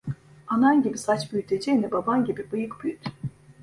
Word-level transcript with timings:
Anan 0.47 0.81
gibi 0.81 0.97
saç 0.97 1.33
büyüteceğine, 1.33 1.91
baban 1.91 2.25
gibi 2.25 2.51
bıyık 2.51 2.83
büyüt. 2.83 3.05